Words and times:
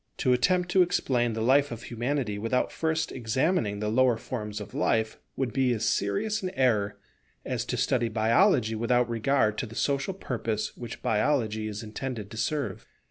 To 0.17 0.33
attempt 0.33 0.69
to 0.71 0.81
explain 0.81 1.33
the 1.33 1.43
life 1.43 1.71
of 1.71 1.83
Humanity 1.83 2.39
without 2.39 2.71
first 2.71 3.11
examining 3.11 3.77
the 3.79 3.89
lower 3.89 4.17
forms 4.17 4.59
of 4.59 4.73
life, 4.73 5.19
would 5.35 5.53
be 5.53 5.71
as 5.73 5.85
serious 5.85 6.41
an 6.41 6.49
error 6.55 6.97
as 7.45 7.65
to 7.65 7.77
study 7.77 8.09
Biology 8.09 8.73
without 8.73 9.07
regard 9.07 9.59
to 9.59 9.67
the 9.67 9.75
social 9.75 10.15
purpose 10.15 10.75
which 10.75 11.03
Biology 11.03 11.67
is 11.67 11.83
intended 11.83 12.31
to 12.31 12.37
serve. 12.37 12.87